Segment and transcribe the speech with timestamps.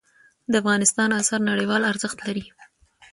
[0.51, 2.45] د افغانستان آثار نړیوال ارزښت لري.